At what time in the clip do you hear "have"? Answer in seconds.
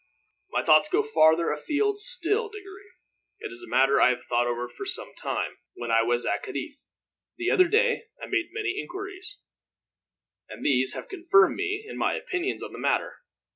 4.09-4.23, 10.95-11.07